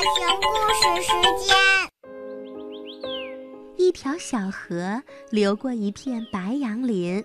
[0.00, 1.12] 型故事时
[1.44, 1.54] 间。
[3.76, 7.22] 一条小河流过一片白杨林，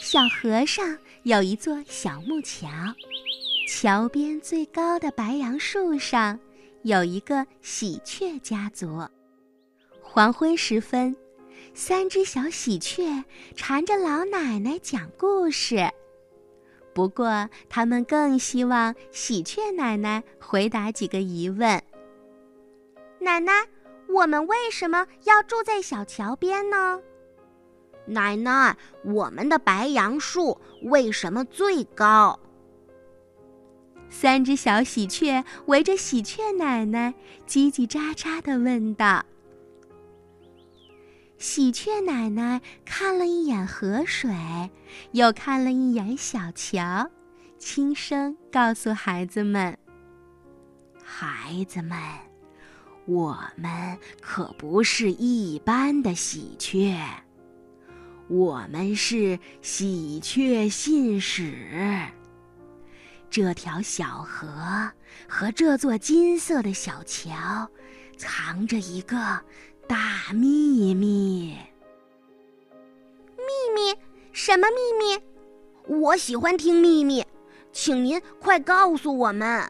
[0.00, 2.68] 小河上有一座小木桥，
[3.68, 6.38] 桥边最高的白杨树上
[6.82, 9.04] 有一个喜鹊家族。
[10.00, 11.16] 黄昏时分，
[11.74, 13.24] 三只小喜鹊
[13.56, 15.90] 缠着老奶奶讲故事。
[17.00, 21.82] 不过，他们更希望喜鹊奶奶回答几个疑问。
[23.20, 23.52] 奶奶，
[24.06, 27.00] 我们为什么要住在小桥边呢？
[28.04, 32.38] 奶奶，我们的白杨树为什么最高？
[34.10, 37.14] 三只小喜鹊围着喜鹊奶奶
[37.46, 39.24] 叽叽喳喳地问道。
[41.40, 44.30] 喜鹊奶奶看了一眼河水，
[45.12, 47.10] 又看了一眼小桥，
[47.58, 49.74] 轻声告诉孩子们
[51.02, 51.98] ：“孩子们，
[53.06, 56.94] 我们可不是一般的喜鹊，
[58.28, 61.54] 我们是喜鹊信使。
[63.30, 64.92] 这条小河
[65.26, 67.66] 和这座金色的小桥，
[68.18, 69.40] 藏着一个。”
[69.90, 71.56] 大秘密！
[73.36, 73.92] 秘密？
[74.32, 75.20] 什么秘密？
[75.88, 77.26] 我喜欢听秘密，
[77.72, 79.68] 请您快告诉我们。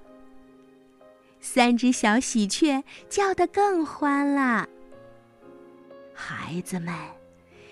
[1.40, 4.68] 三只小喜鹊叫得更欢了。
[6.12, 6.94] 孩子们，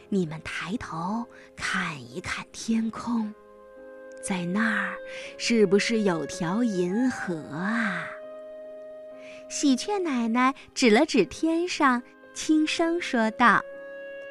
[0.08, 1.22] 你们抬头
[1.54, 3.30] 看一看天空，
[4.22, 4.96] 在那儿
[5.36, 8.08] 是不是有条银河啊？
[9.50, 12.02] 喜鹊奶奶指了指天上。
[12.38, 13.60] 轻声说道：“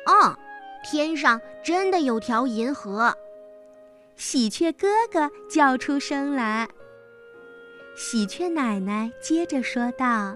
[0.07, 0.33] 哦，
[0.81, 3.13] 天上真的有条银河。”
[4.15, 6.69] 喜鹊哥哥叫出声来。
[7.97, 10.33] 喜鹊奶奶接着说道：“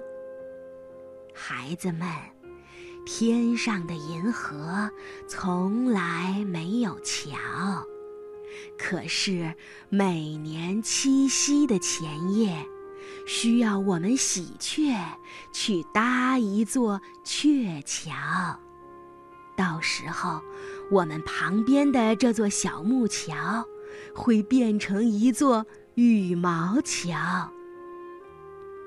[1.33, 2.09] 孩子们，
[3.05, 4.91] 天上的银河
[5.25, 7.37] 从来没有桥，
[8.77, 9.55] 可是
[9.87, 12.53] 每年七夕的前夜。”
[13.25, 14.95] 需要我们喜鹊
[15.53, 18.11] 去搭一座鹊桥，
[19.55, 20.41] 到时候
[20.91, 23.65] 我们旁边的这座小木桥
[24.15, 27.51] 会变成一座羽毛桥。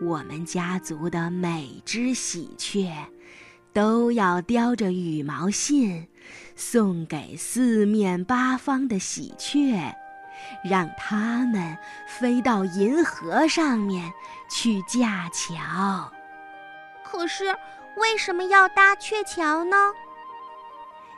[0.03, 2.91] 我们家族的每只喜鹊
[3.73, 6.09] 都要叼着羽毛信，
[6.57, 9.95] 送给四面八方的喜鹊。
[10.63, 14.13] 让它们飞到银河上面
[14.49, 16.11] 去架桥。
[17.03, 17.57] 可是，
[17.97, 19.77] 为什么要搭鹊桥呢？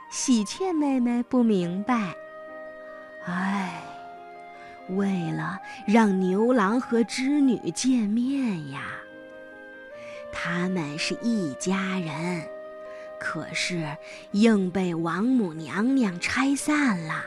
[0.09, 2.15] 喜鹊妹妹不明白。
[3.25, 3.81] 唉，
[4.89, 8.81] 为了让牛郎和织女见面呀。
[10.31, 12.47] 他们是一家人，
[13.19, 13.97] 可是
[14.31, 17.25] 硬被王母娘娘拆散了。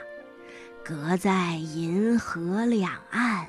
[0.90, 3.46] 隔在银河两岸，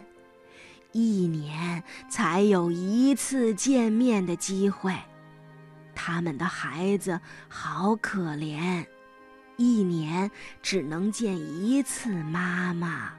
[0.92, 4.94] 一年才有一次见面的机会。
[5.96, 7.20] 他们的孩子
[7.50, 8.86] 好可怜，
[9.58, 10.30] 一年
[10.62, 13.12] 只能见一次妈妈。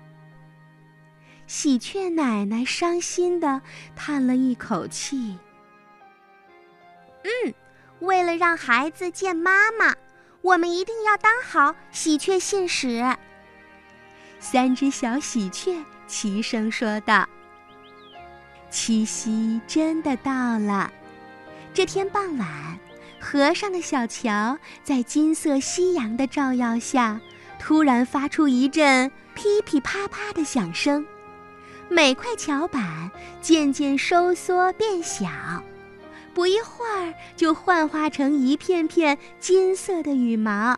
[1.49, 3.61] 喜鹊奶奶伤心的
[3.97, 5.37] 叹了一口气。
[7.25, 7.55] 嗯，
[7.99, 9.93] 为了让孩子见妈妈，
[10.43, 13.05] 我们一定要当好喜鹊信使。
[14.43, 17.27] 三只小喜鹊齐声说道
[18.71, 20.93] ：“七夕真的到了。
[21.73, 22.49] 这天傍晚，
[23.21, 27.21] 河上的小桥在金色夕阳的照耀下，
[27.61, 31.07] 突然发出一阵噼噼啪啪的响声，
[31.89, 35.29] 每块桥板渐渐收缩变小，
[36.35, 40.77] 不一会儿就幻化成一片片金色的羽毛。”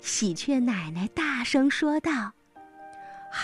[0.00, 2.30] 喜鹊奶奶大声说道。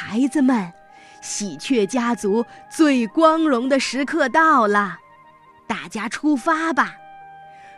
[0.02, 0.72] 孩子们，
[1.20, 4.98] 喜鹊家族最光荣的时刻到了，
[5.66, 6.96] 大家出发吧！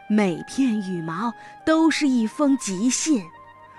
[0.08, 1.34] 每片羽毛
[1.66, 3.24] 都是一封急信，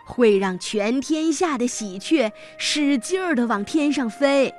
[0.04, 4.54] 会让全天下的喜鹊使劲儿地往天上飞，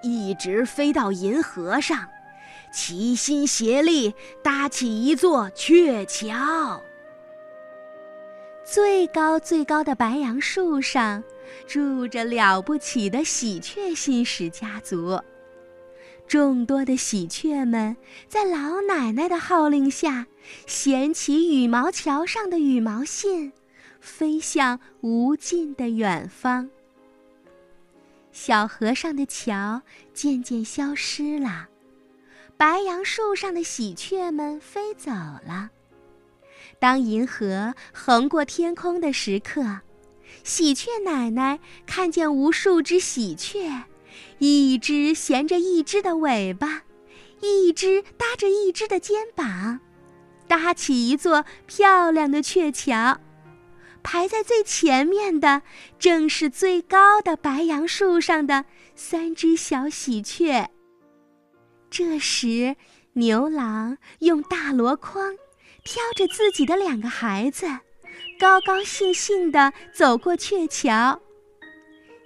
[0.00, 2.08] 一直飞到银河上，
[2.72, 4.14] 齐心协力
[4.44, 6.80] 搭起一座鹊桥。
[8.64, 11.22] 最高最高的白杨树上。
[11.66, 15.20] 住着了不起的喜鹊信使家族，
[16.26, 17.96] 众多的喜鹊们
[18.28, 20.26] 在老奶奶的号令下，
[20.66, 23.52] 衔起羽毛桥上的羽毛信，
[24.00, 26.68] 飞向无尽的远方。
[28.32, 29.82] 小河上的桥
[30.12, 31.68] 渐渐消失了，
[32.56, 35.70] 白杨树上的喜鹊们飞走了。
[36.78, 39.80] 当银河横过天空的时刻，
[40.42, 43.84] 喜鹊奶奶看见无数只喜鹊，
[44.38, 46.82] 一只衔着一只的尾巴，
[47.40, 49.80] 一只搭着一只的肩膀，
[50.46, 53.18] 搭起一座漂亮的鹊桥。
[54.02, 55.62] 排在最前面的，
[55.98, 60.68] 正是最高的白杨树上的三只小喜鹊。
[61.88, 62.76] 这时，
[63.14, 65.34] 牛郎用大箩筐
[65.84, 67.66] 挑着自己的两个孩子，
[68.40, 71.20] 高高兴兴地走过鹊桥。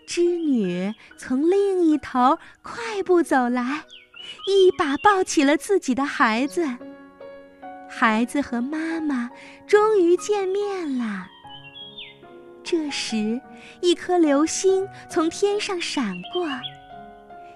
[0.06, 3.84] 织女从另一头快步走来，
[4.46, 6.64] 一把抱起了自己的孩子。
[7.90, 9.28] 孩子和妈妈
[9.66, 11.26] 终于见面了。
[12.62, 13.40] 这时，
[13.80, 16.48] 一颗流星从天上闪过。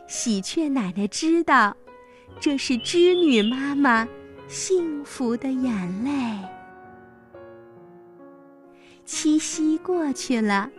[0.08, 1.76] 喜鹊奶奶知道，
[2.40, 4.06] 这是织女妈妈
[4.52, 6.10] 幸福的眼泪。
[9.06, 10.70] 七夕过去了，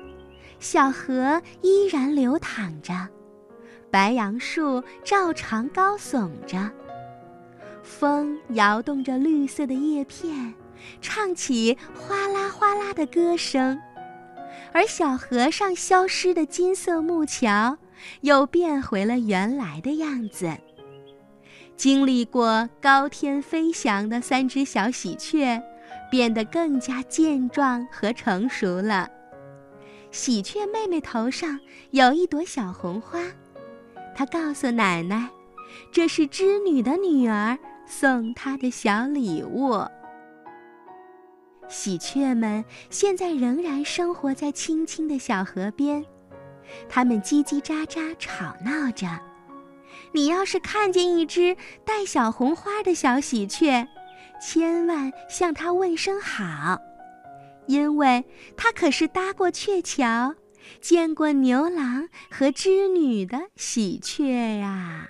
[0.59, 2.93] 小河依然流淌着，
[3.89, 6.69] 白杨树照常高耸着，
[7.81, 10.53] 风摇动着绿色的叶片，
[11.01, 13.81] 唱起哗啦哗啦的歌声。
[14.71, 17.75] 而小河上消失的金色木桥，
[18.21, 20.55] 又变回了原来的样子。
[21.75, 25.61] 经历过高天飞翔的三只小喜鹊，
[26.09, 29.09] 变得更加健壮和成熟了。
[30.11, 31.59] 喜鹊妹妹头上
[31.91, 33.19] 有一朵小红花，
[34.15, 35.27] 她告诉奶奶，
[35.91, 39.83] 这是织女的女儿送她的小礼物。
[41.67, 46.05] 喜鹊们现在仍然生活在清清的小河边，
[46.87, 49.07] 它们叽叽喳喳吵闹着。
[50.13, 53.87] 你要是看见一只带小红花的小喜鹊，
[54.39, 56.79] 千万向它问声好，
[57.65, 58.23] 因为
[58.55, 60.35] 它可是搭过鹊桥、
[60.79, 65.09] 见过牛郎和织女的喜鹊呀。